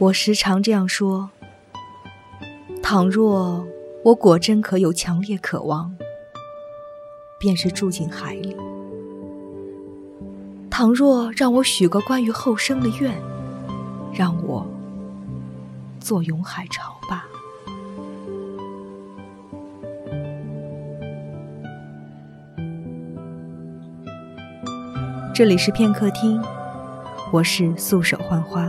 [0.00, 1.28] 我时常这样说：
[2.82, 3.66] 倘若
[4.02, 5.94] 我果真可有强烈渴望，
[7.38, 8.56] 便是住进海里；
[10.70, 13.14] 倘若让我许个关于后生的愿，
[14.10, 14.66] 让我
[16.00, 17.26] 坐拥海潮吧。
[25.34, 26.42] 这里是片刻听，
[27.30, 28.66] 我是素手幻花。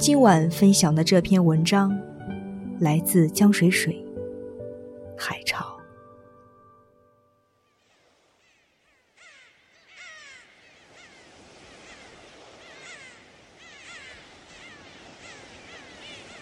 [0.00, 1.94] 今晚分享的这篇文章
[2.80, 4.02] 来自江水水，
[5.14, 5.78] 海潮。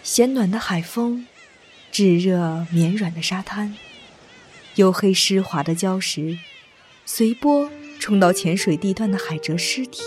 [0.04, 1.26] 咸暖的海风，
[1.90, 3.74] 炙热绵软的沙滩，
[4.76, 6.38] 黝黑湿滑的礁石，
[7.04, 7.68] 随波。
[7.98, 10.02] 冲到浅水地段的海蜇尸体，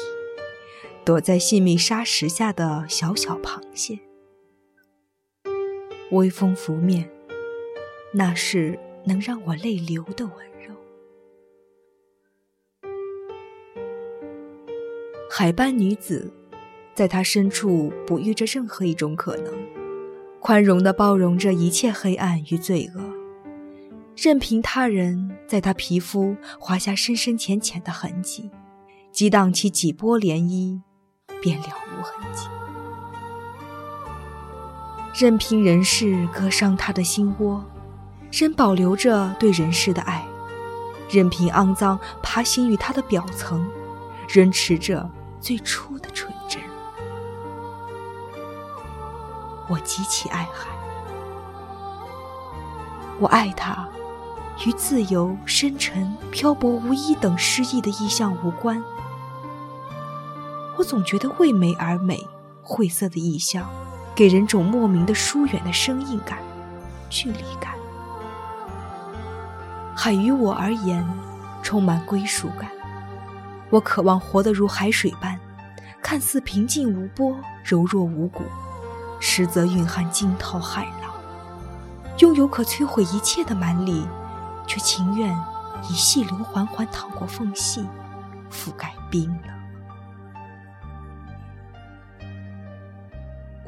[1.11, 3.99] 躲在细密沙石下的小小螃蟹，
[6.11, 7.11] 微风拂面，
[8.13, 10.73] 那是能让我泪流的温柔。
[15.29, 16.31] 海斑女子，
[16.95, 19.53] 在她深处哺育着任何一种可能，
[20.39, 23.01] 宽容地包容着一切黑暗与罪恶。
[24.15, 28.49] 任凭他人在她皮肤划下深深浅浅的痕迹，
[29.11, 30.79] 激荡起几波涟漪，
[31.42, 32.47] 便了无痕迹。
[35.14, 37.64] 任凭人世割伤他的心窝，
[38.31, 40.22] 仍保留着对人世的爱；
[41.09, 43.69] 任凭肮脏爬行于他的表层，
[44.30, 46.62] 仍持着最初的纯真。
[49.68, 50.69] 我极其爱海，
[53.19, 53.88] 我爱他。
[54.63, 58.84] 与自由、深沉、漂泊无依等诗意的意象无关。
[60.81, 62.28] 我总觉得为美而美，
[62.64, 63.69] 晦涩的意象，
[64.16, 66.40] 给人种莫名的疏远的生硬感、
[67.08, 67.74] 距离感。
[69.96, 71.08] 海于我而言，
[71.62, 72.68] 充满归属感。
[73.69, 75.40] 我渴望活得如海水般，
[76.02, 78.42] 看似平静无波、柔弱无骨，
[79.19, 81.13] 实则蕴含惊涛骇浪，
[82.18, 84.03] 拥有可摧毁一切的蛮力。
[84.66, 85.38] 却情愿
[85.90, 87.86] 以细流缓缓淌过缝隙，
[88.50, 89.60] 覆盖冰冷。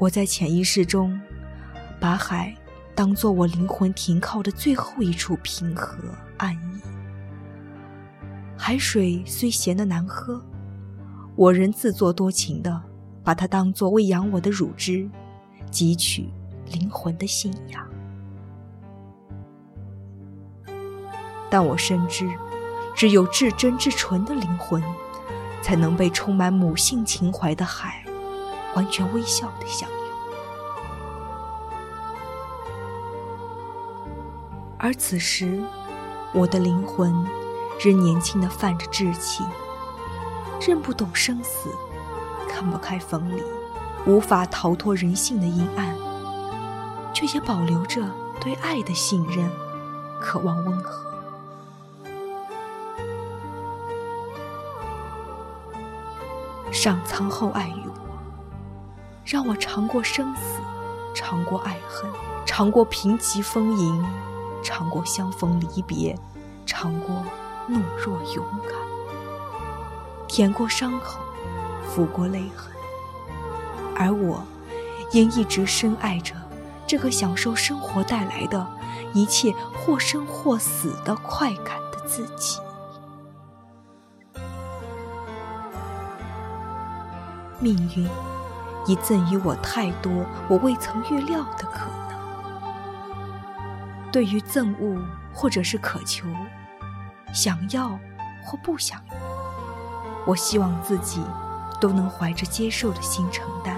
[0.03, 1.17] 我在潜意识中，
[1.97, 2.53] 把海
[2.93, 5.97] 当做我灵魂停靠的最后一处平和
[6.35, 6.81] 安逸。
[8.57, 10.43] 海水虽咸得难喝，
[11.37, 12.81] 我仍自作多情的
[13.23, 15.09] 把它当作喂养我的乳汁，
[15.71, 16.29] 汲取
[16.69, 17.87] 灵魂的信仰。
[21.49, 22.29] 但我深知，
[22.93, 24.83] 只有至真至纯的灵魂，
[25.61, 28.03] 才能被充满母性情怀的海
[28.75, 29.97] 完全微笑的享用。
[34.77, 35.63] 而此时，
[36.33, 37.25] 我的灵魂
[37.79, 39.43] 仍年轻的泛着稚气，
[40.59, 41.69] 认不懂生死，
[42.49, 43.41] 看不开分离，
[44.05, 45.95] 无法逃脱人性的阴暗，
[47.13, 48.01] 却也保留着
[48.41, 49.49] 对爱的信任，
[50.19, 51.01] 渴望温和。
[56.73, 57.93] 上苍厚爱于我，
[59.33, 60.59] 让我尝过生死，
[61.15, 62.07] 尝过爱恨，
[62.45, 64.05] 尝过贫瘠丰盈，
[64.63, 66.15] 尝过相逢离别，
[66.67, 67.15] 尝过
[67.67, 68.75] 懦弱勇敢，
[70.27, 71.19] 舔过伤口，
[71.89, 72.71] 抚过泪痕。
[73.95, 74.43] 而我，
[75.11, 76.35] 也一直深爱着
[76.85, 78.67] 这个享受生活带来的
[79.15, 82.59] 一切或生或死的快感的自己。
[87.59, 88.07] 命运
[88.85, 92.21] 已赠予我太多我未曾预料的可能。
[94.11, 95.01] 对于憎恶
[95.33, 96.27] 或者是渴求，
[97.33, 97.99] 想要
[98.43, 99.01] 或不想，
[100.25, 101.21] 我希望自己
[101.79, 103.75] 都能怀着接受的心承担。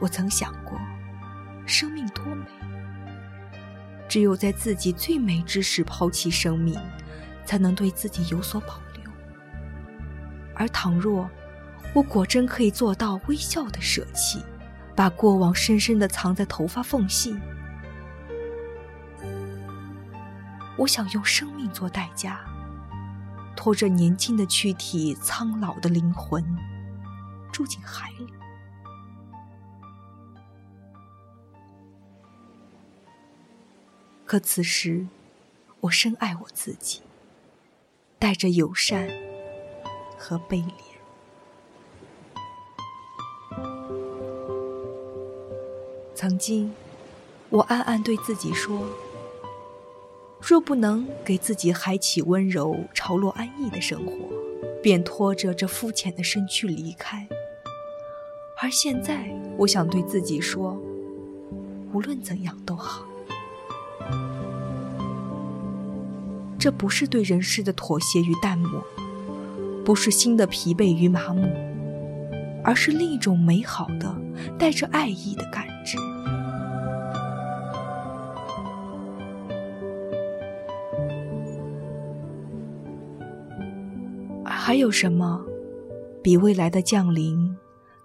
[0.00, 0.78] 我曾想过，
[1.66, 2.46] 生命多美，
[4.08, 6.78] 只有在自己最美之时抛弃生命。
[7.50, 8.89] 才能对自己有所保留。
[10.60, 11.26] 而倘若
[11.94, 14.44] 我果真可以做到微笑的舍弃，
[14.94, 17.34] 把过往深深的藏在头发缝隙，
[20.76, 22.44] 我想用生命做代价，
[23.56, 26.44] 拖着年轻的躯体、苍老的灵魂，
[27.50, 28.26] 住进海里。
[34.26, 35.06] 可此时，
[35.80, 37.00] 我深爱我自己。
[38.18, 39.08] 带着友善
[40.20, 40.70] 和悲怜。
[46.14, 46.70] 曾经，
[47.48, 48.86] 我暗暗对自己说：
[50.38, 54.12] 若不能给自己海起温柔、潮落安逸的生活，
[54.82, 57.26] 便拖着这肤浅的身躯离开。
[58.60, 60.78] 而现在，我想对自己说：
[61.94, 63.06] 无论怎样都好。
[66.58, 68.84] 这不是对人世的妥协与淡漠，
[69.90, 71.42] 不是心的疲惫与麻木，
[72.62, 74.16] 而是另一种美好的、
[74.56, 75.98] 带着爱意的感知。
[84.44, 85.44] 还有什么
[86.22, 87.56] 比未来的降临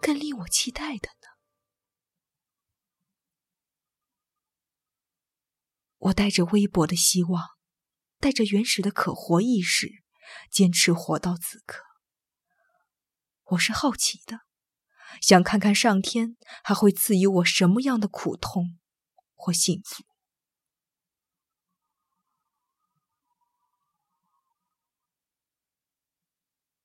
[0.02, 1.28] 更令我期待的呢？
[6.00, 7.44] 我带着微薄的希望，
[8.20, 10.02] 带着原始的可活意识，
[10.50, 11.84] 坚持活到此刻。
[13.44, 14.42] 我是好奇的，
[15.22, 18.80] 想看看上天还会赐予我什么样的苦痛
[19.36, 20.04] 或幸福。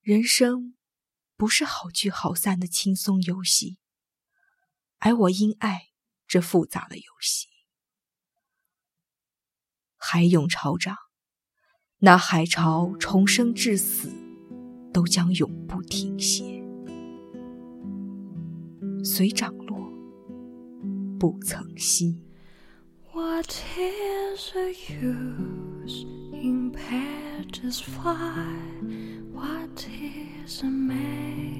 [0.00, 0.76] 人生
[1.36, 3.78] 不是好聚好散的轻松游戏，
[4.98, 5.90] 而我因爱
[6.26, 7.48] 这复杂的游戏。
[9.96, 10.96] 海涌潮涨，
[12.02, 14.08] 那海潮重生至死，
[14.90, 16.64] 都将永不停歇。
[19.04, 19.92] 随涨落，
[21.18, 22.18] 不曾息。
[23.12, 28.56] What is the use in petals fly?
[29.34, 31.59] What is a maid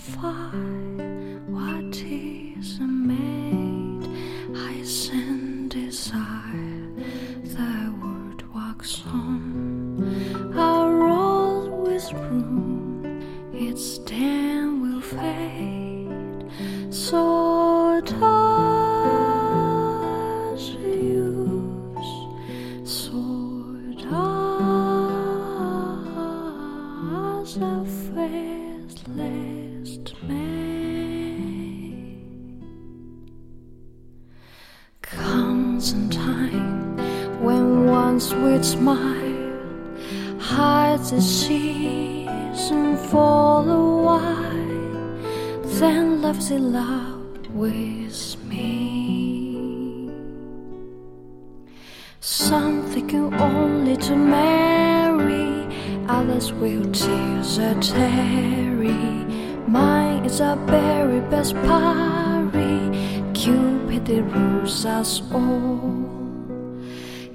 [29.08, 31.02] last May
[35.00, 36.96] comes in time
[37.42, 39.58] when once sweet smile,
[40.38, 45.20] hides the season for a while,
[45.80, 50.10] then love the love with me.
[52.20, 54.91] Something only to man
[56.08, 59.24] others will tears a tarry.
[59.66, 62.80] Mine is a very best parry.
[63.34, 66.02] Cupid rules us all.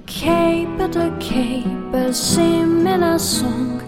[0.06, 3.82] Cape a cape, sing in a song.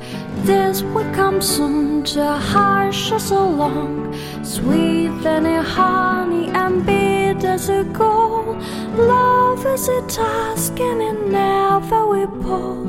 [0.45, 4.15] This will come soon to hush us along.
[4.43, 8.57] Sweet than a honey and bitter as a gold.
[8.97, 12.89] Love is a task and it never will pull.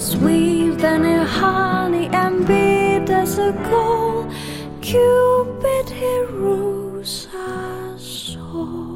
[0.00, 4.32] Sweet than a honey and bitter as a gold.
[4.80, 8.89] Cupid he rules us all.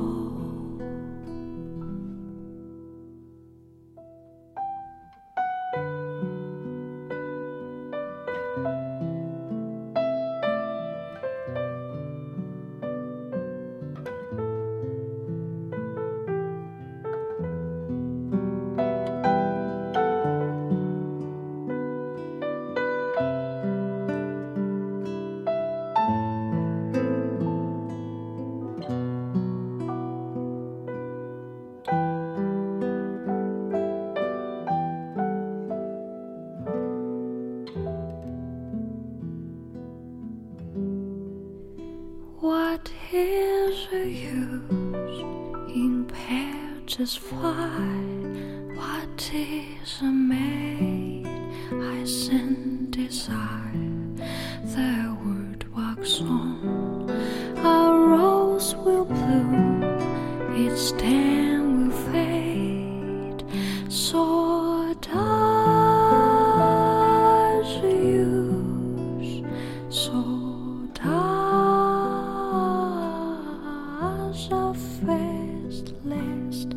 [45.68, 46.06] In
[46.86, 48.02] just fly?
[48.74, 51.26] What is a maid?
[51.72, 53.93] I send desire.
[74.52, 76.74] of first last